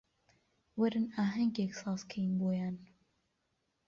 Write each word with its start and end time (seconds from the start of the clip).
وەرن 0.79 1.05
ئاهەنگێک 1.17 1.71
سازکەین 1.81 2.31
بۆیان 2.39 2.75